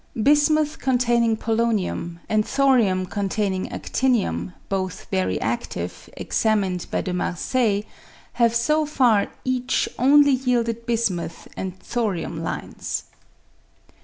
Bismuth 0.19 0.79
containing 0.79 1.37
polonium 1.37 2.21
and 2.27 2.43
thorium 2.43 3.05
containing 3.05 3.67
a(5tinium, 3.67 4.51
both 4.67 5.05
very 5.11 5.37
aftive, 5.37 6.09
examined 6.17 6.87
by 6.89 7.03
Demar9ay, 7.03 7.85
have 8.33 8.55
so 8.55 8.83
far 8.87 9.27
each 9.45 9.87
only 9.99 10.31
yielded 10.31 10.87
bismuth 10.87 11.47
and 11.55 11.77
thorium 11.79 12.41
lines. 12.43 13.03